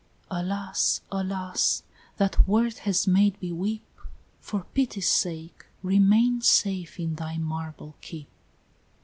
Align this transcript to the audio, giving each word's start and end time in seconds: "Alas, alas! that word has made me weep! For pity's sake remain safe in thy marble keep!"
"Alas, 0.31 1.01
alas! 1.11 1.83
that 2.17 2.47
word 2.47 2.73
has 2.79 3.05
made 3.05 3.39
me 3.39 3.51
weep! 3.51 3.85
For 4.39 4.63
pity's 4.73 5.07
sake 5.09 5.63
remain 5.83 6.41
safe 6.41 6.99
in 6.99 7.13
thy 7.13 7.37
marble 7.37 7.95
keep!" 8.01 8.27